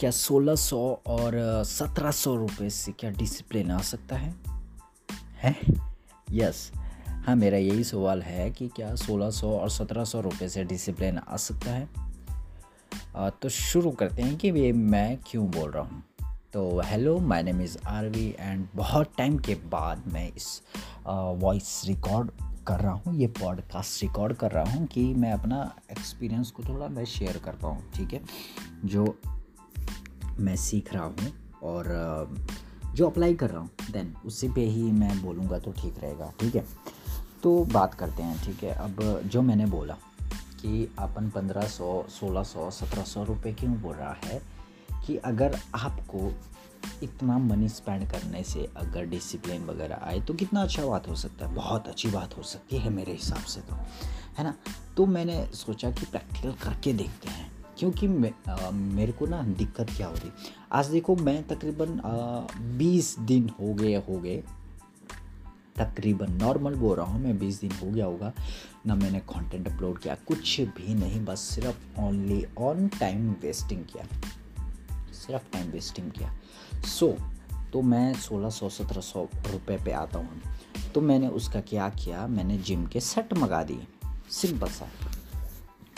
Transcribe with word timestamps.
क्या 0.00 0.10
1600 0.10 0.74
और 1.06 1.62
1700 1.64 2.36
रुपए 2.36 2.70
से 2.70 2.92
क्या 2.92 3.10
डिसिप्लिन 3.10 3.70
आ 3.70 3.78
सकता 3.78 4.16
है? 4.16 4.34
है? 5.42 5.56
यस 6.30 6.72
हाँ 7.08 7.36
मेरा 7.36 7.58
यही 7.58 7.84
सवाल 7.84 8.22
है 8.22 8.50
कि 8.50 8.68
क्या 8.68 8.94
1600 8.94 9.44
और 9.44 9.70
1700 9.70 10.20
रुपए 10.20 10.48
से 10.48 10.64
डिसिप्लिन 10.64 11.18
आ 11.18 11.36
सकता 11.36 11.70
है? 11.70 11.88
आ, 13.16 13.30
तो 13.30 13.48
शुरू 13.48 13.90
करते 13.90 14.22
हैं 14.22 14.36
कि 14.36 14.48
ये 14.48 14.72
मैं 14.72 15.18
क्यों 15.26 15.50
बोल 15.50 15.70
रहा 15.70 15.82
हूँ? 15.82 16.02
तो 16.52 16.82
hello 16.84 17.18
my 17.18 17.42
name 17.42 17.60
is 17.60 17.78
Aarvi 17.86 18.36
and 18.40 18.68
बहुत 18.74 19.12
टाइम 19.18 19.38
के 19.38 19.54
बाद 19.54 20.02
मैं 20.06 20.28
इस 20.28 20.62
वॉइस 21.42 21.82
रिकॉर्ड 21.86 22.30
कर 22.66 22.80
रहा 22.80 22.92
हूँ 22.92 23.16
ये 23.16 23.26
पॉडकास्ट 23.26 24.02
रिकॉर्ड 24.02 24.36
कर 24.36 24.50
रहा 24.50 24.64
हूँ 24.64 24.86
कि 24.86 25.14
मैं 25.14 25.32
अपना 25.32 25.74
एक्सपीरियंस 25.90 26.50
को 26.50 26.62
थोड़ा 26.62 26.88
मैं 26.88 27.04
शेयर 27.04 27.36
कर 27.38 27.52
पाऊँ 27.52 27.90
ठीक 27.94 28.12
है? 28.12 28.20
जो 28.84 29.18
मैं 30.40 30.56
सीख 30.56 30.92
रहा 30.94 31.04
हूँ 31.04 31.32
और 31.62 32.34
जो 32.94 33.06
अप्लाई 33.06 33.34
कर 33.34 33.50
रहा 33.50 33.60
हूँ 33.60 33.70
देन 33.90 34.14
उसी 34.26 34.48
पे 34.48 34.64
ही 34.66 34.82
मैं 34.82 35.20
बोलूँगा 35.22 35.58
तो 35.58 35.72
ठीक 35.72 35.98
रहेगा, 35.98 36.32
ठीक 36.40 36.54
है? 36.56 36.64
तो 37.42 37.64
बात 37.64 37.94
करते 37.94 38.22
हैं, 38.22 38.44
ठीक 38.44 38.62
है? 38.64 38.74
अब 38.74 39.20
जो 39.26 39.42
मैंने 39.42 39.66
बोला 39.66 39.96
कि 40.60 40.88
अपन 40.98 41.28
पंद्रह 41.30 41.66
सौ, 41.68 42.04
सोलह 42.10 42.42
सौ, 42.42 42.70
सत्रह 42.70 43.02
सौ 43.02 43.24
रुपये 43.24 43.52
क्यों 43.52 43.80
बोल 43.82 43.94
रहा 43.96 44.16
है 44.24 44.40
कि 45.06 45.16
अगर 45.16 45.58
आपको 45.74 46.32
इतना 47.02 47.38
मनी 47.38 47.68
स्पेंड 47.68 48.10
करने 48.10 48.42
से 48.42 48.68
अगर 48.76 49.06
डिसिप्लिन 49.06 49.64
वगैरह 49.66 50.00
आए 50.02 50.20
तो 50.20 50.34
कितना 50.34 50.62
अच्छा 50.62 50.84
बात 50.86 51.08
हो 51.08 51.14
सकता 51.14 51.46
है, 51.46 51.54
बहुत 51.54 51.88
अच्छी 51.88 52.10
बात 52.10 52.36
हो 52.38 52.42
सकती 52.42 52.78
है 52.78 52.90
मेरे 52.90 53.12
हिसाब 53.12 53.44
से 53.44 53.60
तो 53.60 53.74
है 54.38 54.44
ना? 54.44 54.54
तो 54.96 55.06
मैंने 55.06 55.44
सोचा 55.54 55.90
कि 55.90 56.06
प्रैक्टिकल 56.06 56.52
करके 56.62 56.92
देखते 56.92 57.28
हैं। 57.28 57.49
क्योंकि 57.80 58.08
मे, 58.08 58.32
आ, 58.48 58.70
मेरे 58.70 59.12
को 59.12 59.26
ना 59.26 59.42
दिक्कत 59.42 59.86
क्या 59.96 60.06
हो 60.06 60.14
रही? 60.14 60.30
आज 60.72 60.86
देखो 60.86 61.16
मैं 61.16 61.48
तकरीबन 61.48 62.00
बीस 62.78 63.18
दिन 63.18 63.50
हो 63.60 63.74
गए 63.74 63.94
हो 63.94 64.20
गए। 64.20 64.44
तकरीबन 65.76 66.32
नॉर्मल 66.32 66.74
बोल 66.74 66.96
रहा 66.96 67.06
हूँ 67.06 67.22
मैं 67.22 67.38
बीस 67.38 67.60
दिन 67.60 67.72
हो 67.72 67.90
गया 67.90 68.06
होगा। 68.06 68.32
ना 68.86 68.94
मैंने 68.94 69.20
कंटेंट 69.20 69.68
अपलोड 69.68 69.98
किया 69.98 70.14
कुछ 70.14 70.60
भी 70.60 70.94
नहीं 70.94 71.24
बस 71.24 71.38
सिर्फ़ 71.38 72.00
ओनली 72.00 72.46
ऑन 72.58 72.88
टाइम 72.88 73.32
वेस्टिंग 73.32 73.84
किया। 73.84 74.04
सिर्फ़ 75.12 75.52
टाइम 75.52 75.70
वेस्टिंग 75.70 76.10
किया। 76.10 76.38
सो 76.80 77.06
so, 77.06 77.22
तो 77.72 77.82
मैं 77.82 78.14
सोलह 78.14 78.50
सौ 78.50 78.68
सत्रह 78.68 79.00
सौ 79.00 79.22
रुपये 79.24 79.78
पे 79.84 79.90
आता 79.90 80.18
हूँ। 80.18 80.42
तो 80.94 81.00
मैंने 81.00 81.28
उसका 81.28 81.60
क्या 81.60 81.88
किया? 81.88 82.26
मैंने 82.26 82.58
जिम 82.58 82.86
के 82.86 83.00
सेट 83.00 83.34
मंगा 83.34 83.62
दिए। 83.62 83.86
सिंपल 84.30 84.68
सा। 84.68 84.88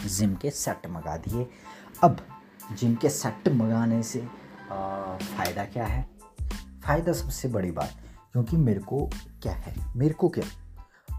जिम 0.07 0.35
के 0.35 0.51
सेट 0.51 0.87
मंगा 0.87 1.17
दिए। 1.17 1.47
अब 2.03 2.17
जिम 2.79 2.95
के 2.95 3.09
सेट 3.09 3.49
मंगाने 3.49 4.03
से 4.03 4.21
फ़ायदा 4.69 5.65
क्या 5.65 5.85
है? 5.87 6.09
फ़ायदा 6.85 7.13
सबसे 7.13 7.49
बड़ी 7.49 7.71
बात 7.71 7.93
क्योंकि 8.33 8.57
मेरे 8.57 8.81
को 8.81 9.11
क्या 9.43 9.53
है? 9.53 9.75
मेरे 9.97 10.15
को 10.15 10.29
क्या? 10.29 10.45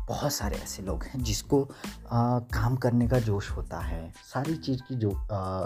बहुत 0.08 0.34
सारे 0.34 0.56
ऐसे 0.56 0.84
लोग 0.84 1.03
हैं 1.03 1.23
जिसको 1.23 1.64
आ, 1.64 2.40
काम 2.40 2.75
करने 2.75 3.08
का 3.08 3.20
जोश 3.20 3.52
होता 3.52 3.80
है 3.80 4.14
सारी 4.34 4.56
चीज़ 4.56 4.81
की 4.81 4.95
जो 4.95 5.12
आ, 5.31 5.66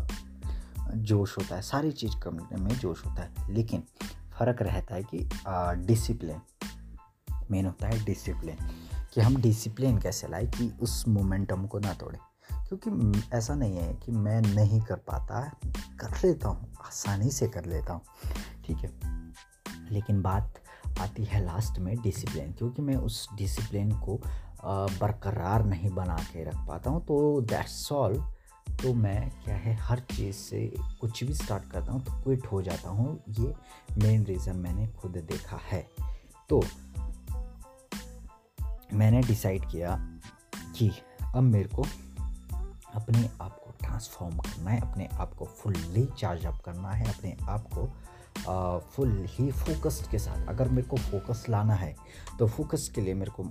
जोश 0.95 1.37
होता 1.37 1.55
है 1.55 1.61
सारी 1.61 1.91
चीज़ 1.91 2.19
करने 2.19 2.57
में 2.57 2.75
जोश 2.79 3.05
होता 3.05 3.21
है 3.21 3.53
लेकिन 3.53 3.83
फ़र्क 4.39 4.61
रहता 4.61 4.95
है 4.95 5.03
कि 5.03 5.29
डिसिप्लिन 5.87 6.41
मेन 7.51 7.65
होता 7.65 7.87
है 7.87 8.05
डिसिप्लिन 8.05 8.57
कि 9.13 9.21
हम 9.21 9.37
डिसिप्लिन 9.37 9.97
कैसे 9.97 10.27
लाए 10.27 10.45
कि 10.45 10.73
उस 10.81 11.07
मोमेंटम 11.07 11.65
को 11.65 11.79
ना 11.79 11.93
तोड़ें। 11.93 12.19
क्योंकि 12.69 13.21
ऐसा 13.35 13.55
नहीं 13.55 13.77
है 13.77 13.93
कि 13.95 14.11
मैं 14.11 14.41
नहीं 14.43 14.81
कर 14.81 14.95
पाता, 15.07 15.41
कर 15.99 16.17
लेता 16.23 16.49
हूँ, 16.49 16.71
आसानी 16.85 17.31
से 17.31 17.47
कर 17.47 17.65
लेता 17.65 17.93
हूँ, 17.93 18.01
ठीक 18.65 18.77
है? 18.77 18.91
लेकिन 19.91 20.21
बात 20.21 20.61
आती 20.99 21.23
है 21.23 21.43
लास्ट 21.45 21.79
में 21.79 21.95
डिसिप्लिन 22.01 22.51
क्योंकि 22.53 22.81
मैं 22.81 22.95
उस 22.97 23.27
डिसिप्लिन 23.37 23.91
को 23.99 24.19
बरकरार 24.65 25.63
नहीं 25.65 25.89
बना 25.89 26.15
के 26.23 26.43
रख 26.43 26.55
पाता 26.67 26.89
हूँ 26.89 27.05
तो 27.05 27.19
दैट्स 27.41 27.91
ऑल 27.91 28.17
तो 28.81 28.93
मैं 28.93 29.29
क्या 29.43 29.55
है, 29.55 29.75
हर 29.75 29.99
चीज़ 30.11 30.35
से 30.35 30.59
कुछ 31.01 31.23
भी 31.23 31.33
स्टार्ट 31.33 31.71
करता 31.71 31.91
हूँ 31.91 32.03
तो 32.05 32.21
क्विट 32.23 32.45
हो 32.51 32.61
जाता 32.61 32.89
हूँ, 32.89 33.19
ये 33.29 33.53
मेन 33.97 34.25
रीज़न 34.25 34.57
मैंने 34.57 34.87
खुद 34.97 35.17
देखा 35.29 35.59
है। 35.63 35.81
तो 36.49 36.61
मैंने 38.93 39.21
डिसाइड 39.21 39.69
किया 39.71 39.95
कि 40.77 40.91
अब 41.35 41.41
मेरे 41.43 41.69
को 41.69 41.85
अपने 42.97 43.29
आप 43.41 43.59
को 43.59 43.71
ट्रांसफॉर्म 43.79 44.37
करना 44.37 44.69
है, 44.69 44.79
अपने 44.81 45.07
आप 45.13 45.33
को 45.33 45.45
फुल्ली 45.45 46.05
चार्ज 46.17 46.45
अप 46.45 46.61
करना 46.65 46.91
है, 46.91 47.07
अपने 47.07 47.35
आप 47.49 47.69
को 47.73 47.89
फुल 48.91 49.25
ही 49.29 49.51
फोकस्ड 49.53 50.09
के 50.11 50.19
साथ। 50.19 50.47
अगर 50.49 50.69
मेरे 50.69 50.87
को 50.87 50.97
फोकस 50.99 51.45
लाना 51.49 51.73
है 51.75 51.95
तो 52.39 52.47
फोकस 52.47 52.91
के 52.95 53.01
लिए 53.01 53.13
मेरे 53.13 53.31
को 53.31 53.45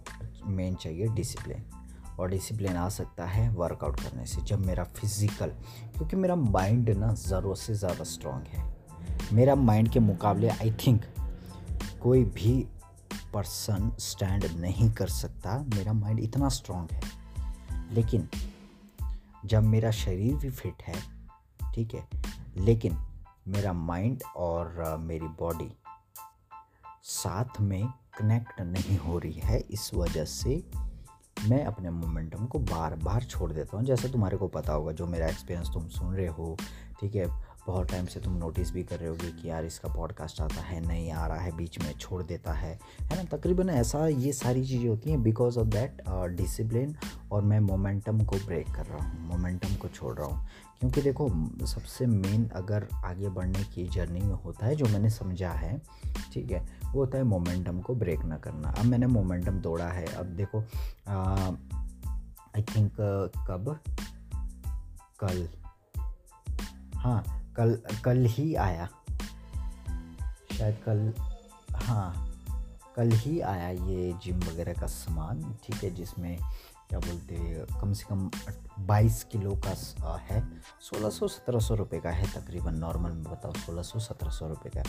मेन 0.48 0.74
चाहिए 0.74 1.08
डिसिप्लिन 1.14 1.64
और 2.18 2.30
डिसिप्लिन 2.30 2.76
आ 2.76 2.88
सकता 2.90 3.24
है 3.26 3.48
वर्कआउट 3.50 4.00
करने 4.00 4.26
से, 4.26 4.42
जब 4.42 4.64
मेरा 4.66 4.84
फ़िज़िकल 4.96 5.48
क्योंकि 5.96 6.16
मेरा 6.16 6.36
माइंड 6.36 6.90
ना 6.90 7.12
ज़रूरत 7.16 7.58
से 7.58 7.74
ज़्यादा 7.74 8.04
स्ट्रॉन्ग 8.04 8.46
है। 8.48 8.64
मेरा 9.32 9.54
माइंड 9.56 9.88
के 9.88 10.00
मुकाबले 10.00 10.48
आई 10.50 10.72
थिंक 10.86 11.04
कोई 12.02 12.24
भी 12.26 12.54
पर्सन 13.34 13.90
स्टैंड 14.00 14.44
नहीं 14.60 14.90
कर 14.92 15.08
सकता। 15.10 15.58
मेरा 15.74 15.92
माइंड 15.92 16.20
इतना 16.20 16.48
स्ट्रॉन्ग 16.50 16.90
है। 16.92 17.94
लेकिन 17.94 18.28
जब 19.46 19.62
मेरा 19.64 19.90
शरीर 19.90 20.34
भी 20.36 20.50
फिट 20.50 20.82
है, 20.82 20.94
ठीक 21.74 21.94
है, 21.94 22.06
लेकिन 22.56 22.96
मेरा 23.48 23.72
माइंड 23.72 24.22
और 24.36 24.96
मेरी 25.00 25.28
बॉडी 25.38 25.70
साथ 27.04 27.60
में 27.60 27.86
कनेक्ट 28.18 28.60
नहीं 28.60 28.98
हो 28.98 29.18
रही 29.18 29.40
है, 29.40 29.58
इस 29.60 29.90
वजह 29.94 30.24
से 30.24 30.62
मैं 31.48 31.64
अपने 31.64 31.90
मोमेंटम 31.90 32.46
को 32.46 32.58
बार 32.60 32.94
बार 32.96 33.24
छोड़ 33.24 33.52
देता 33.52 33.76
हूँ। 33.76 33.84
जैसे 33.86 34.08
तुम्हारे 34.08 34.36
को 34.36 34.48
पता 34.48 34.72
होगा, 34.72 34.92
जो 34.92 35.06
मेरा 35.06 35.26
एक्सपीरियंस 35.26 35.70
तुम 35.74 35.88
सुन 35.88 36.14
रहे 36.14 36.26
हो, 36.28 36.56
ठीक 37.00 37.14
है 37.14 37.26
बहुत 37.66 37.90
टाइम 37.90 38.06
से 38.06 38.20
तुम 38.20 38.32
नोटिस 38.36 38.72
भी 38.72 38.82
कर 38.82 38.98
रहे 38.98 39.08
होगे 39.08 39.32
कि 39.32 39.50
यार 39.50 39.64
इसका 39.64 39.94
पॉडकास्ट 39.94 40.40
आता 40.40 40.60
है 40.60 40.86
नहीं 40.86 41.12
आ 41.12 41.26
रहा 41.26 41.38
है 41.38 41.56
बीच 41.56 41.78
में 41.78 41.92
छोड़ 41.92 42.22
देता 42.22 42.52
है। 42.52 42.80
है 43.00 43.16
ना? 43.16 43.36
तकरीबन 43.36 43.70
ऐसा 43.70 44.06
ये 44.08 44.32
सारी 44.32 44.64
चीज़ें 44.64 44.88
होती 44.88 45.10
हैं 45.10 45.22
बिकॉज़ 45.22 45.58
ऑफ़ 45.58 45.66
दैट 45.66 46.02
डिसिप्लिन 46.08 46.96
और 47.32 47.42
मैं 47.42 47.60
मोमेंटम 47.60 48.24
को 48.24 48.36
ब्रेक 48.36 48.66
कर 48.66 48.86
रहा 48.86 49.08
हूँ 49.08 49.28
मोमेंटम 49.28 49.74
को 49.74 49.88
छोड़ 49.88 50.18
रहा 50.18 50.26
हूँ। 50.26 50.46
क्योंकि 50.80 51.02
देखो 51.02 51.28
सबसे 51.66 52.06
मेन 52.06 52.48
अगर 52.48 52.88
आगे 52.94 53.28
बढ़ने 53.28 53.64
की 53.64 53.88
जर्नी 53.88 54.20
में 54.20 54.34
होता 54.34 54.66
है 54.66 54.76
जो 54.76 54.84
मैंने 54.84 55.10
समझा 55.10 55.50
है 55.50 55.82
ठीक 56.32 56.50
है 56.50 56.60
वो 56.92 57.00
होता 57.00 57.18
है 57.18 57.24
मोमेंटम 57.24 57.80
को 57.80 57.94
ब्रेक 57.94 58.20
ना 58.20 58.36
करना। 58.36 58.68
अब 58.68 58.84
मैंने 58.84 59.06
मोमेंटम 59.06 59.60
तोड़ा 59.60 59.88
है 59.88 60.06
अब 60.06 60.26
देखो 60.26 60.58
आई 62.56 62.62
थिंक 62.62 62.92
uh, 62.92 63.46
कब? 63.48 63.80
कल। 65.24 65.48
हाँ 66.96 67.45
कल 67.56 67.78
कल 68.04 68.24
ही 68.28 68.54
आया। 68.56 68.88
शायद 70.52 70.76
कल 70.86 71.12
हाँ 71.76 72.32
कल 72.96 73.10
ही 73.14 73.40
आया 73.42 73.68
ये 73.68 74.12
जिम 74.22 74.38
वगैरह 74.40 74.74
का 74.74 74.86
सामान, 74.86 75.42
ठीक 75.64 75.82
है, 75.84 75.90
जिसमें 75.90 76.38
क्या 76.88 76.98
बोलते 76.98 77.36
कम 77.80 77.92
से 77.92 78.04
कम 78.04 78.30
22 78.86 79.22
किलो 79.24 79.54
का 79.66 79.74
है। 80.20 80.40
1600 80.82 81.28
1700 81.28 81.74
रुपए 81.74 82.00
का 82.00 82.10
है 82.10 82.26
तकरीबन 82.32 82.74
नॉर्मल 82.74 83.10
में 83.10 83.24
बताओ 83.24 83.52
1600 83.54 83.98
1700 84.00 84.48
रुपए 84.48 84.70
का। 84.70 84.82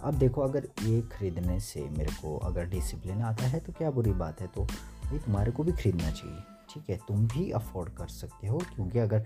अब 0.00 0.14
देखो, 0.14 0.40
अगर 0.40 0.68
ये 0.82 1.00
ख़रीदने 1.12 1.58
से 1.60 1.88
मेरे 1.90 2.12
को 2.12 2.36
अगर 2.40 2.66
डिसिप्लिन 2.68 3.22
आता 3.22 3.46
है 3.46 3.60
तो 3.60 3.72
क्या 3.72 3.90
बुरी 3.90 4.12
बात 4.14 4.40
है? 4.40 4.46
तो 4.46 4.64
भाई 4.64 5.18
तुम्हारे 5.18 5.52
को 5.52 5.64
भी 5.64 5.72
ख़रीदना 5.72 6.10
चाहिए, 6.10 6.42
ठीक 6.70 6.90
है? 6.90 6.96
तुम 7.08 7.26
भी 7.28 7.50
अफोर्ड 7.52 7.92
कर 7.92 8.08
सकते 8.10 8.46
हो, 8.46 8.58
क्योंकि 8.74 8.98
अगर 8.98 9.24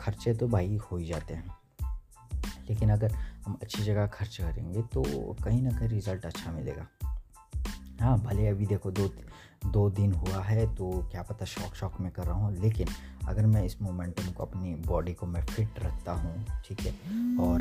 खर्चे 0.00 0.34
तो 0.34 0.48
भाई 0.48 0.76
हो 0.82 0.96
ही 0.96 1.06
जाते 1.06 1.34
हैं। 1.34 1.59
लेकिन 2.70 2.90
अगर 2.90 3.12
हम 3.46 3.58
अच्छी 3.62 3.82
जगह 3.82 4.06
खर्च 4.08 4.36
करेंगे 4.36 4.82
तो 4.92 5.02
कहीं 5.44 5.62
ना 5.62 5.70
कहीं 5.70 5.88
रिज़ल्ट 5.88 6.26
अच्छा 6.26 6.52
मिलेगा। 6.52 6.86
हाँ 8.00 8.18
भले 8.18 8.46
अभी 8.48 8.66
देखो 8.66 8.90
दो 8.90 9.08
दो 9.66 9.88
दिन 9.90 10.12
हुआ 10.12 10.42
है 10.42 10.66
तो 10.74 10.90
क्या 11.10 11.22
पता 11.22 11.44
शौक 11.44 11.74
शौक 11.74 12.00
में 12.00 12.10
कर 12.12 12.24
रहा 12.24 12.34
हूँ, 12.34 12.52
लेकिन 12.56 12.88
अगर 13.28 13.46
मैं 13.46 13.64
इस 13.64 13.80
मोमेंटम 13.82 14.30
को 14.32 14.44
अपनी 14.44 14.74
बॉडी 14.86 15.12
को 15.14 15.26
मैं 15.26 15.44
फिट 15.44 15.78
रखता 15.78 16.12
हूँ, 16.12 16.62
ठीक 16.66 16.80
है, 16.80 16.92
और, 17.38 17.60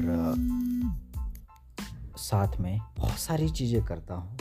साथ 2.20 2.60
में 2.60 2.80
बहुत 2.98 3.20
सारी 3.20 3.50
चीज़ें 3.50 3.84
करता 3.86 4.16
हूँ 4.16 4.38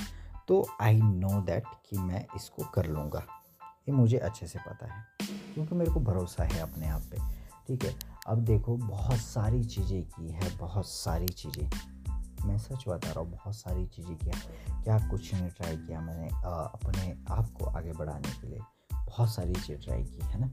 तो 0.48 0.64
आई 0.80 1.00
नो 1.00 1.40
दैट 1.42 1.64
कि 1.88 1.98
मैं 1.98 2.24
इसको 2.36 2.64
कर 2.64 2.86
लूँगा। 2.86 3.24
ये 3.88 3.92
मुझे 3.92 4.18
अच्छे 4.18 4.46
से 4.46 4.58
पता 4.58 4.86
है, 4.86 5.02
क्योंकि 5.54 5.74
मेरे 5.74 5.90
को 5.90 6.00
भरोसा 6.02 6.44
है 6.44 6.60
अपने 6.60 6.88
आप 6.88 7.02
पे, 7.10 7.18
ठीक 7.68 7.84
है। 7.84 7.94
अब 8.28 8.38
देखो 8.38 8.76
बहुत 8.76 9.18
सारी 9.18 9.64
चीज़ें 9.64 10.02
की 10.04 10.30
है 10.30 10.56
बहुत 10.56 10.86
सारी 10.86 11.28
चीज़ें। 11.28 11.68
मैं 12.46 12.58
सच 12.58 12.84
बता 12.88 13.10
रहा 13.10 13.20
हूँ 13.20 13.30
बहुत 13.30 13.54
सारी 13.54 13.86
चीज़ें 13.86 14.16
किया 14.16 14.40
क्या 14.82 14.98
कुछ 15.08 15.34
नहीं 15.34 15.48
ट्राई 15.50 15.76
किया 15.76 16.00
मैंने 16.00 16.28
आ, 16.28 16.50
अपने 16.50 17.16
आप 17.30 17.50
को 17.52 17.64
आगे 17.64 17.92
बढ़ाने 17.92 18.32
के 18.40 18.46
लिए? 18.46 18.60
बहुत 18.92 19.30
सारी 19.30 19.54
चीज़ें 19.54 19.80
ट्राई 19.80 20.04
की 20.04 20.26
है 20.26 20.40
ना? 20.40 20.50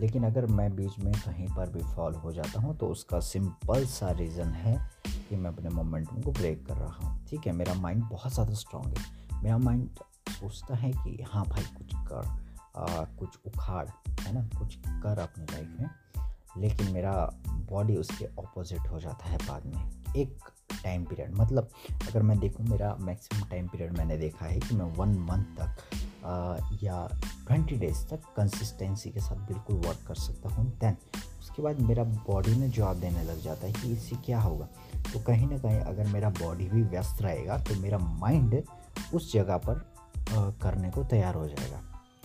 लेकिन 0.00 0.24
अगर 0.24 0.46
मैं 0.46 0.76
बीच 0.76 0.98
में 0.98 1.12
कहीं 1.12 1.48
पर 1.48 1.70
भी 1.70 1.82
फॉल 1.94 2.14
हो 2.14 2.32
जाता 2.32 2.60
हूँ 2.60 2.76
तो 2.76 2.86
उसका 2.86 3.20
सिंपल 3.20 3.86
सा 3.86 4.10
रीज़न 4.10 4.48
है 4.48 4.76
कि 5.28 5.36
मैं 5.36 5.50
अपने 5.50 5.68
मोमेंटम 5.68 6.22
को 6.22 6.32
ब्रेक 6.32 6.66
कर 6.66 6.76
रहा 6.76 7.08
हूँ। 7.08 7.26
ठीक 7.26 7.46
है 7.46 7.52
मेरा 7.52 7.74
माइंड 7.74 8.04
बहुत 8.04 8.32
ज़्यादा 8.32 8.54
स्ट्रांग 8.54 8.98
है। 8.98 9.42
मेरा 9.42 9.58
माइंड 9.58 9.88
सोचता 10.30 10.74
है 10.74 10.92
कि 10.92 11.22
हाँ 11.22 11.44
भाई 11.44 11.64
कुछ 11.78 11.94
कर 11.94 12.26
आ, 12.76 13.04
कुछ 13.18 13.38
उखाड़ 13.46 13.88
है 14.20 14.34
ना? 14.34 14.48
कुछ 14.58 14.76
कर 14.76 15.18
अपनी 15.18 15.44
लाइफ 15.44 15.76
में। 15.80 15.88
लेकिन 16.58 16.92
मेरा 16.92 17.12
बॉडी 17.70 17.96
उसके 17.96 18.26
ऑपोजिट 18.38 18.88
हो 18.88 19.00
जाता 19.00 19.28
है 19.28 19.38
बाद 19.38 19.66
में। 19.66 20.14
एक 20.16 20.38
टाइम 20.84 21.04
पीरियड 21.04 21.34
मतलब 21.34 21.68
अगर 22.08 22.22
मैं 22.22 22.38
देखूँ 22.38 22.66
मेरा 22.66 22.96
मैक्सिमम 23.00 23.48
टाइम 23.48 23.68
पीरियड 23.68 23.96
मैंने 23.98 24.16
देखा 24.16 24.46
है 24.46 24.58
कि 24.60 24.74
मैं 24.74 24.84
वन 24.96 25.18
मंथ 25.30 25.56
तक 25.58 25.76
आ, 26.24 26.56
या 26.82 27.06
ट्वेंटी 27.46 27.76
डेज़ 27.76 28.06
तक 28.06 28.22
कंसिस्टेंसी 28.36 29.10
के 29.10 29.20
साथ 29.20 29.36
बिल्कुल 29.36 29.76
वर्क 29.76 29.98
कर 30.08 30.14
सकता 30.14 30.48
हूँ। 30.48 30.66
देन 30.78 30.96
उसके 31.40 31.62
बाद 31.62 31.80
मेरा 31.80 32.04
बॉडी 32.04 32.54
में 32.54 32.70
जवाब 32.70 32.96
देने 32.96 33.22
लग 33.22 33.42
जाता 33.42 33.66
है 33.66 33.72
कि 33.72 33.92
इससे 33.92 34.16
क्या 34.16 34.40
होगा। 34.40 34.68
तो 35.12 35.20
कहीं 35.20 35.48
ना 35.48 35.58
कहीं 35.58 35.78
अगर 35.80 36.06
मेरा 36.06 36.30
बॉडी 36.30 36.64
भी 36.64 36.82
व्यस्त 36.82 37.22
रहेगा 37.22 37.58
तो 37.58 37.74
मेरा 37.74 37.98
माइंड 37.98 38.62
उस 39.14 39.32
जगह 39.32 39.56
पर 39.58 39.74
आ, 40.18 40.50
करने 40.62 40.90
को 40.90 41.04
तैयार 41.04 41.34
हो 41.34 41.48
जाएगा। 41.48 41.82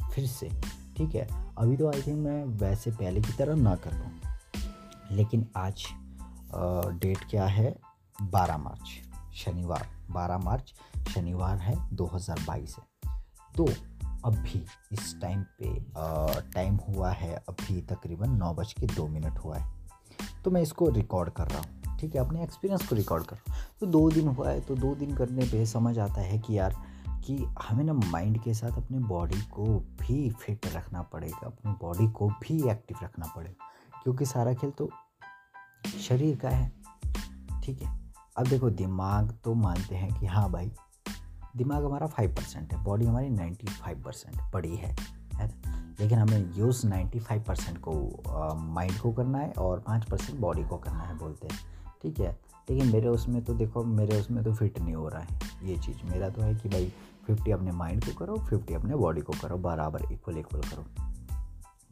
फिर 0.09 0.25
से 0.27 0.49
ठीक 0.97 1.15
है? 1.15 1.27
अभी 1.61 1.75
तो 1.77 1.87
आई 1.87 2.01
थिंक 2.01 2.17
मैं 2.17 2.43
वैसे 2.59 2.91
पहले 2.91 3.21
की 3.21 3.33
तरह 3.33 3.55
ना 3.55 3.75
कर 3.75 3.93
पाऊँ। 3.93 5.15
लेकिन 5.15 5.45
आज 5.57 5.83
डेट 7.01 7.17
क्या 7.29 7.45
है? 7.45 7.73
12 8.17 8.57
मार्च, 8.57 8.89
शनिवार। 9.35 9.85
12 10.11 10.37
मार्च, 10.37 10.73
शनिवार 11.09 11.57
है 11.57 11.75
2022 11.95 12.75
है। 12.77 12.83
तो 13.57 13.67
अभी 14.25 14.63
इस 14.91 15.15
टाइम 15.21 15.43
पे 15.59 15.73
टाइम 16.53 16.79
हुआ 16.87 17.11
है, 17.11 17.33
अभी 17.49 17.81
तकरीबन 17.91 18.31
नौ 18.37 18.53
बज 18.53 18.73
के 18.73 18.87
दो 18.87 19.07
मिनट 19.07 19.37
हुआ 19.37 19.57
है। 19.57 19.69
तो 20.43 20.51
मैं 20.51 20.61
इसको 20.61 20.89
रिकॉर्ड 20.89 21.29
कर 21.29 21.47
रहा 21.47 21.59
हूँ, 21.59 21.97
ठीक 21.99 22.15
है? 22.15 22.21
अपने 22.21 22.43
एक्सपीरियंस 22.43 22.87
को 22.87 22.95
रिकॉर्ड 22.95 23.25
कर 23.25 23.37
तो 23.79 23.85
दो 23.87 24.09
दिन 24.11 24.27
हुआ 24.27 24.49
है 24.49 24.61
तो 24.61 24.75
दो 24.75 24.95
दिन 24.95 25.15
करने 25.15 25.45
पे 25.45 25.65
समझ 25.67 25.97
आता 25.99 26.21
है 26.21 26.39
कि 26.39 26.57
यार 26.57 26.75
कि 27.25 27.35
हमें 27.61 27.83
ना 27.83 27.93
माइंड 27.93 28.41
के 28.43 28.53
साथ 28.53 28.77
अपने 28.77 28.99
बॉडी 28.99 29.41
को 29.51 29.65
भी 30.01 30.29
फिट 30.31 30.65
रखना 30.75 31.01
पड़ेगा, 31.03 31.47
अपनी 31.47 31.71
बॉडी 31.81 32.07
को 32.07 32.27
भी 32.41 32.61
एक्टिव 32.69 32.97
रखना 33.03 33.31
पड़ेगा, 33.35 33.65
क्योंकि 34.03 34.25
सारा 34.25 34.53
खेल 34.53 34.71
तो 34.71 34.89
शरीर 35.99 36.35
का 36.35 36.49
है, 36.49 36.71
ठीक 37.63 37.81
है? 37.81 37.99
अब 38.37 38.47
देखो, 38.47 38.69
दिमाग 38.69 39.37
तो 39.43 39.53
मानते 39.53 39.95
हैं 39.95 40.13
कि 40.19 40.25
हाँ 40.25 40.49
भाई, 40.51 40.71
दिमाग 41.57 41.85
हमारा 41.85 42.07
फाइव 42.07 42.35
परसेंट 42.35 42.73
है 42.73 42.83
बॉडी 42.83 43.05
हमारी 43.05 43.29
नाइन्टी 43.29 43.67
फाइव 43.67 44.01
परसेंट 44.03 44.41
बड़ी 44.53 44.75
है 44.75 44.95
है 45.33 45.47
लेकिन 45.99 46.17
हमें 46.17 46.53
यूज़ 46.57 46.85
नाइन्टी 46.87 47.19
फाइव 47.19 47.43
परसेंट 47.43 47.77
को 47.77 47.93
माइंड 48.73 48.97
को 48.99 49.11
करना 49.11 49.37
है 49.37 49.51
और 49.59 49.79
पाँच 49.79 50.05
परसेंट 50.05 50.39
बॉडी 50.39 50.63
को 50.63 50.77
करना 50.77 51.03
है 51.03 51.17
बोलते 51.17 51.47
हैं, 51.47 51.59
ठीक 52.01 52.19
है? 52.19 52.31
लेकिन 52.69 52.91
मेरे 52.91 53.07
उसमें 53.07 53.43
तो 53.45 53.53
देखो, 53.53 53.83
मेरे 53.83 54.19
उसमें 54.19 54.43
तो 54.43 54.53
फिट 54.53 54.79
नहीं 54.79 54.95
हो 54.95 55.07
रहा 55.09 55.21
है, 55.21 55.39
ये 55.63 55.77
चीज़। 55.77 56.03
मेरा 56.05 56.29
तो 56.29 56.41
है 56.41 56.53
कि 56.55 56.69
भाई 56.69 56.91
फिफ्टी 57.27 57.51
अपने 57.51 57.71
माइंड 57.71 58.05
को 58.05 58.13
करो, 58.13 58.37
फिफ्टी 58.49 58.73
अपने 58.73 58.95
बॉडी 58.95 59.21
को 59.21 59.33
करो, 59.41 59.57
बराबर 59.57 60.01
इक्वल 60.11 60.37
इक्वल 60.37 60.61
करो। 60.61 60.85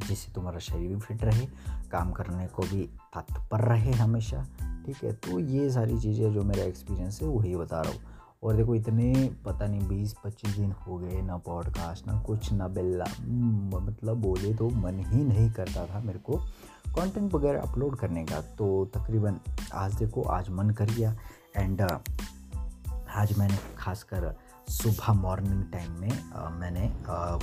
जिससे 0.07 0.31
तुम्हारा 0.31 0.59
शरीर 0.59 0.87
भी 0.87 0.95
फिट 0.95 1.23
रहे, 1.23 1.45
काम 1.91 2.11
करने 2.11 2.47
को 2.47 2.63
भी 2.63 2.89
तत्पर 3.17 3.61
रहे 3.61 3.91
हमेशा, 3.91 4.43
ठीक 4.85 5.03
है? 5.03 5.11
तो 5.13 5.39
ये 5.39 5.69
सारी 5.71 5.99
चीज़ें 5.99 6.33
जो 6.33 6.43
मेरा 6.43 6.63
एक्सपीरियंस 6.63 7.21
है, 7.21 7.27
वही 7.27 7.55
बता 7.55 7.81
रहा 7.81 7.91
हूँ। 7.91 7.99
और 8.43 8.55
देखो, 8.55 8.75
इतने 8.75 9.35
पता 9.45 9.65
नहीं, 9.65 9.87
बीस 9.87 10.15
पच्चीस 10.25 10.55
दिन 10.55 10.71
हो 10.71 10.97
गए, 10.97 11.21
ना 11.21 11.37
पॉडकास्ट 11.37 12.07
ना 12.07 12.19
कुछ, 12.19 12.51
ना 12.53 12.67
बिल्ला। 12.67 13.05
मतलब 13.79 14.17
बोले 14.17 14.53
तो 14.53 14.69
मन 14.69 14.99
ही 14.99 15.23
नहीं 15.23 15.51
करता 15.51 15.85
था 15.85 15.99
मेरे 15.99 16.19
को 16.19 16.37
कंटेंट 16.95 17.33
वगैरह 17.33 17.61
अपलोड 17.61 17.95
करने 17.95 18.25
का। 18.25 18.41
तो 18.41 18.85
तकरीबन 18.85 19.39
आज 19.73 19.93
देखो, 19.93 20.21
आज 20.21 20.49
मन 20.49 20.69
कर 20.69 20.85
गया। 20.85 21.15
एंड 21.55 21.81
आज 23.09 23.37
मैंने 23.37 23.57
खासकर 23.77 24.35
सुबह 24.69 25.13
मॉर्निंग 25.13 25.63
टाइम 25.71 25.91
में 25.91 26.11
मैंने 26.59 26.91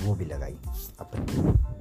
वो 0.05 0.15
भी 0.15 0.25
लगाई 0.25 0.57
अपनी। 1.01 1.76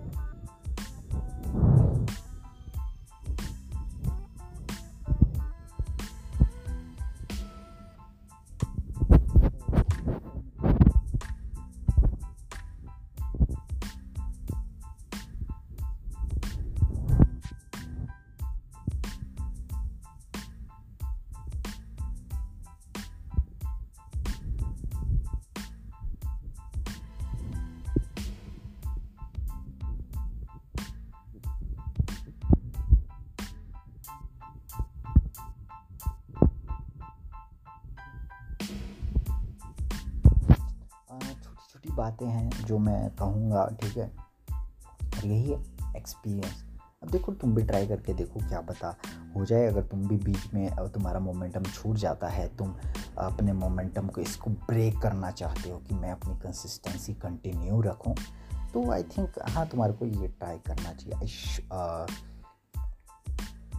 बातें 41.91 42.25
हैं 42.25 42.49
जो 42.65 42.77
मैं 42.77 43.09
कहूँगा 43.15 43.65
ठीक 43.81 43.97
है? 43.97 44.11
और 44.49 45.25
यही 45.25 45.51
है 45.51 45.59
एक्सपीरियंस 45.97 46.63
अब 47.03 47.09
देखो 47.11 47.31
तुम 47.31 47.55
भी 47.55 47.63
ट्राई 47.63 47.87
करके 47.87 48.13
देखो 48.13 48.39
क्या 48.39 48.61
पता 48.61 48.95
हो 49.35 49.45
जाए। 49.45 49.65
अगर 49.67 49.83
तुम 49.83 50.07
भी 50.07 50.17
बीच 50.17 50.53
में 50.53 50.67
अब 50.69 50.87
तुम्हारा 50.87 51.19
मोमेंटम 51.19 51.63
छूट 51.63 51.95
जाता 51.95 52.27
है 52.27 52.47
तुम 52.57 52.73
अपने 53.17 53.53
मोमेंटम 53.53 54.07
को 54.07 54.21
इसको 54.21 54.49
ब्रेक 54.49 54.97
करना 54.99 55.31
चाहते 55.31 55.69
हो 55.69 55.77
कि 55.77 55.95
मैं 55.95 56.11
अपनी 56.11 56.35
कंसिस्टेंसी 56.37 57.13
कंटिन्यू 57.13 57.81
रखूँ 57.81 58.15
तो 58.73 58.91
आई 58.91 59.03
थिंक 59.03 59.39
हाँ 59.49 59.67
तुम्हारे 59.67 59.93
को 59.93 60.05
ये 60.05 60.27
ट्राई 60.27 60.57
करना 60.57 60.93
चाहिए। 60.93 61.67
आ, 61.73 62.05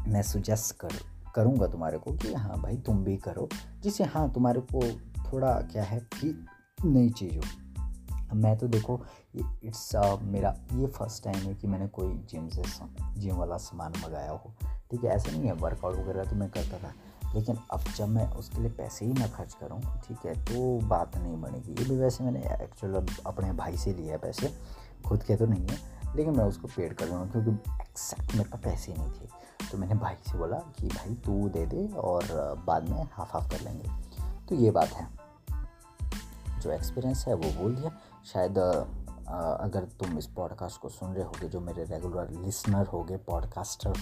मैं 0.08 0.22
सुजेस्ट 0.22 0.76
कर 0.76 0.92
करूँगा 1.34 1.66
तुम्हारे 1.66 1.98
को 1.98 2.12
कि 2.12 2.32
हाँ 2.34 2.60
भाई 2.62 2.76
तुम 2.76 3.04
भी 3.04 3.16
करो 3.16 3.48
जिससे 3.82 4.04
हाँ 4.04 4.32
तुम्हारे 4.32 4.60
को 4.74 4.82
थोड़ा 5.22 5.52
क्या 5.72 5.82
है 5.82 6.00
कि 6.00 6.46
नई 6.84 7.08
चीज़ 7.10 7.36
हो। 7.36 7.42
मैं 8.34 8.56
तो 8.58 8.68
देखो 8.68 9.00
इट्स 9.34 9.90
uh, 9.96 10.22
मेरा 10.22 10.54
ये 10.72 10.86
फ़र्स्ट 10.86 11.24
टाइम 11.24 11.36
है 11.36 11.54
कि 11.54 11.66
मैंने 11.66 11.88
कोई 11.88 12.14
जिम 12.30 12.48
से 12.48 12.62
जिम 13.20 13.36
वाला 13.36 13.56
सामान 13.56 13.92
मंगाया 14.04 14.30
हो। 14.30 14.52
ठीक 14.90 15.04
है 15.04 15.10
ऐसा 15.10 15.30
नहीं 15.30 15.44
है 15.44 15.52
वर्कआउट 15.52 15.96
वगैरह 15.96 16.24
तो 16.24 16.36
मैं 16.36 16.48
करता 16.50 16.78
था 16.78 16.92
लेकिन 17.34 17.58
अब 17.72 17.84
जब 17.96 18.08
मैं 18.08 18.26
उसके 18.30 18.60
लिए 18.60 18.70
पैसे 18.70 19.04
ही 19.04 19.12
ना 19.12 19.26
खर्च 19.26 19.54
करूँ 19.54 19.80
ठीक 20.06 20.26
है 20.26 20.34
तो 20.44 20.78
बात 20.88 21.16
नहीं 21.16 21.40
बनेगी। 21.40 21.72
ये 21.72 21.88
भी 21.88 21.96
वैसे 21.96 22.24
मैंने 22.24 22.40
एक्चुअल 22.62 22.94
अपने 23.26 23.52
भाई 23.52 23.76
से 23.76 23.92
लिया 23.92 24.12
है 24.12 24.18
पैसे 24.18 24.52
खुद 25.06 25.22
के 25.22 25.36
तो 25.36 25.46
नहीं 25.46 25.66
है 25.66 26.14
लेकिन 26.16 26.36
मैं 26.36 26.44
उसको 26.44 26.68
पेड 26.68 26.94
कर 26.94 27.06
दूँगा 27.06 27.24
क्योंकि 27.24 27.50
एक्सैक्ट 27.82 28.34
मेरे 28.34 28.50
पास 28.50 28.60
पैसे 28.64 28.94
नहीं 28.98 29.10
थे। 29.10 29.68
तो 29.70 29.78
मैंने 29.78 29.94
भाई 29.94 30.14
से 30.30 30.38
बोला 30.38 30.56
कि 30.78 30.88
भाई 30.88 31.14
तू 31.14 31.48
दे 31.48 31.66
दे 31.66 31.86
और 31.88 32.24
बाद 32.66 32.88
में 32.88 33.02
हाफ़ 33.12 33.32
हाफ़ 33.32 33.50
कर 33.50 33.60
लेंगे। 33.60 33.88
तो 34.48 34.54
ये 34.54 34.70
बात 34.70 34.88
है। 34.88 35.25
जो 36.66 36.72
एक्सपीरियंस 36.72 37.24
है, 37.28 37.34
वो 37.34 37.50
बोल 37.62 37.74
दिया 37.76 37.90
शायद 38.26 38.58
अगर 38.58 39.84
तुम 40.00 40.18
इस 40.18 40.26
पॉडकास्ट 40.26 40.80
को 40.80 40.88
सुन 40.88 41.12
रहे 41.14 41.24
होगे, 41.24 41.48
जो 41.48 41.60
मेरे 41.60 41.84
रेगुलर 41.84 42.30
लिसनर 42.30 42.86
होगे 42.86 43.16
पॉडकास्टर 43.16 43.92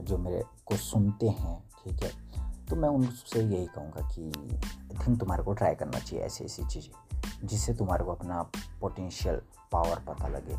जो 0.00 0.18
मेरे 0.18 0.42
को 0.66 0.76
सुनते 0.76 1.28
हैं, 1.28 1.58
ठीक 1.84 2.02
है? 2.02 2.10
तो 2.66 2.76
मैं 2.76 2.88
उनसे 2.88 3.42
यही 3.42 3.66
कहूँगा 3.66 4.08
कि 4.10 4.22
आई 4.22 5.06
थिंक 5.06 5.18
तुम्हारे 5.20 5.42
को 5.42 5.52
ट्राई 5.52 5.74
करना 5.74 5.98
चाहिए 5.98 6.24
ऐसी 6.24 6.44
ऐसी 6.44 6.64
चीज़ें, 6.64 7.20
जिससे 7.44 7.74
तुम्हारे 7.74 8.04
को 8.04 8.10
अपना 8.10 8.42
पोटेंशियल 8.80 9.40
पावर 9.72 10.02
पता 10.08 10.28
लगे, 10.28 10.56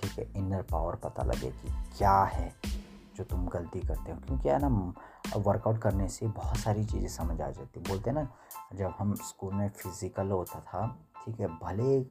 ठीक 0.00 0.18
है? 0.18 0.32
इनर 0.36 0.62
पावर 0.62 0.96
पता 1.04 1.22
लगे 1.22 1.50
कि 1.50 1.72
क्या 1.98 2.22
है 2.24 2.52
जो 3.16 3.24
तुम 3.24 3.46
गलती 3.48 3.80
करते 3.80 4.12
हो। 4.12 4.18
क्योंकि 4.18 4.48
है 4.48 4.58
ना 4.62 4.94
वर्कआउट 5.36 5.78
करने 5.78 6.08
से 6.08 6.26
बहुत 6.26 6.56
सारी 6.56 6.84
चीज़ें 6.84 7.08
समझ 7.08 7.40
आ 7.40 7.50
जाती 7.50 7.80
बोलते 7.80 8.10
हैं 8.10 8.14
ना 8.14 8.28
जब 8.74 8.94
हम 8.98 9.14
स्कूल 9.14 9.54
में 9.54 9.68
फ़िज़िकल 9.68 10.30
होता 10.30 10.60
था 10.60 10.98
ठीक 11.24 11.40
है 11.40 11.46
भले 11.46 12.06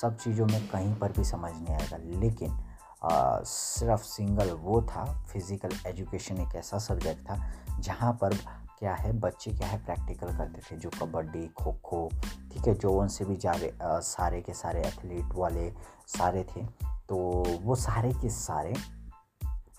सब 0.00 0.16
चीज़ों 0.16 0.46
में 0.46 0.68
कहीं 0.68 0.94
पर 0.94 1.12
भी 1.12 1.24
समझ 1.24 1.52
नहीं 1.52 1.74
आएगा 1.74 1.96
लेकिन 1.96 2.64
आ, 3.04 3.40
सिर्फ़ 3.42 4.02
सिंगल 4.02 4.50
वो 4.50 4.82
था 4.82 5.04
फ़िज़िकल 5.32 5.70
एजुकेशन 5.86 6.38
एक 6.38 6.56
ऐसा 6.56 6.78
सब्जेक्ट 6.78 7.30
था 7.30 7.50
जहाँ 7.78 8.12
पर 8.12 8.34
क्या 8.78 8.94
है 8.94 9.12
बच्चे 9.12 9.52
क्या 9.52 9.68
है 9.68 9.84
प्रैक्टिकल 9.84 10.36
करते 10.36 10.60
थे 10.60 10.78
जो 10.78 10.90
कबड्डी 10.90 11.46
खो 11.48 11.72
खो 11.72 12.10
ठीक 12.52 12.68
है 12.68 12.74
जो 12.74 12.92
उनसे 12.92 13.24
भी 13.24 13.36
जा 13.36 13.52
रहे 13.52 13.72
सारे 13.82 14.40
के 14.40 14.54
सारे 14.54 14.82
एथलीट 14.82 15.24
वाले 15.34 15.74
सारे 16.06 16.46
थे 16.56 16.66
तो 17.08 17.44
वो 17.62 17.74
सारे 17.74 18.12
के 18.12 18.30
सारे 18.30 18.74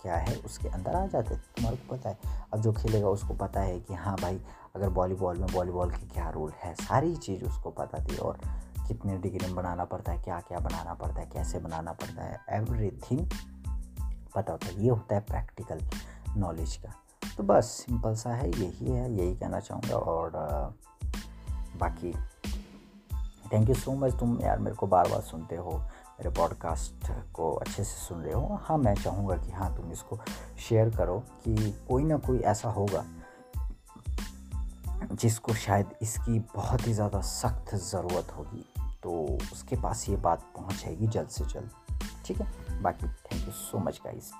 क्या 0.03 0.15
है, 0.15 0.36
उसके 0.36 0.67
अंदर 0.67 0.95
आ 0.95 1.05
जाते 1.07 1.36
तुम्हारे 1.36 1.77
को 1.77 1.95
पता 1.95 2.10
है। 2.10 2.17
अब 2.53 2.62
जो 2.62 2.72
खेलेगा 2.74 3.07
उसको 3.07 3.33
पता 3.33 3.62
है 3.62 3.79
कि 3.79 3.93
हाँ 3.93 4.15
भाई, 4.17 4.39
अगर 4.75 4.89
वॉलीबॉल 4.89 5.38
में 5.38 5.48
वॉलीबॉल 5.48 5.91
की 5.91 6.07
क्या 6.07 6.29
रोल 6.29 6.51
है, 6.63 6.74
सारी 6.74 7.15
चीज़ 7.15 7.43
उसको 7.45 7.69
पता 7.69 8.03
थी 8.03 8.17
और 8.17 8.39
कितने 8.88 9.17
डिग्री 9.17 9.45
में 9.45 9.55
बनाना 9.55 9.86
पड़ता 9.86 10.12
है 10.12 10.22
क्या 10.22 10.39
क्या 10.39 10.60
बनाना 10.60 10.93
पड़ता 10.93 11.22
है, 11.22 11.29
कैसे 11.33 11.60
बनाना 11.60 11.91
पड़ता 11.91 12.24
है 12.24 12.39
एवरीथिंग 12.50 13.27
पता 14.36 14.51
होता 14.51 14.67
है। 14.67 14.83
ये 14.83 14.89
होता 14.89 15.15
है 15.15 15.22
प्रैक्टिकल 15.22 15.79
नॉलेज 16.38 16.75
का। 16.75 16.93
तो 17.38 17.43
बस 17.43 17.65
सिंपल 17.65 18.15
सा 18.15 18.33
है, 18.33 18.50
यही 18.50 18.91
है, 18.91 19.12
यही 19.13 19.36
कहना 19.36 19.60
चाहूँगा 19.60 19.95
और, 19.95 20.31
बाकी 21.77 22.13
थैंक 23.53 23.69
यू 23.69 23.75
सो 23.75 23.91
मच 23.91 24.13
तुम 24.13 24.39
यार 24.41 24.60
मेरे 24.60 24.75
को 24.75 24.88
बार 24.88 25.07
बार 25.07 25.22
सुनते 25.22 25.55
हो। 25.55 25.81
मेरे 26.13 26.29
पॉडकास्ट 26.29 27.08
को 27.34 27.51
अच्छे 27.51 27.84
से 27.84 28.05
सुन 28.05 28.22
रहे 28.22 28.34
हो। 28.34 28.60
हाँ 28.62 28.77
मैं 28.77 28.93
चाहूँगा 28.96 29.36
कि 29.38 29.51
हाँ 29.51 29.75
तुम 29.75 29.91
इसको 29.91 30.20
शेयर 30.60 30.89
करो 30.89 31.20
कि 31.20 31.55
कोई 31.88 32.03
ना 32.03 32.17
कोई 32.17 32.39
ऐसा 32.39 32.70
होगा 32.70 33.05
जिसको 35.12 35.53
शायद 35.53 35.89
इसकी 36.01 36.39
बहुत 36.55 36.88
ही 36.88 36.93
ज़्यादा 36.93 37.22
सख्त 37.22 37.75
ज़रूरत 37.75 38.32
होगी। 38.38 38.65
तो 39.03 39.12
उसके 39.53 39.75
पास 39.75 40.10
ये 40.10 40.15
बात 40.15 40.43
पहुँचेगी 40.55 41.08
जल्द 41.08 41.29
से 41.29 41.46
जल्द। 41.46 41.70
ठीक 42.25 42.41
है? 42.41 42.82
बाकी 42.82 43.08
thank 43.08 43.46
you 43.46 43.51
so 43.51 43.79
much 43.79 44.01
guys 44.05 44.32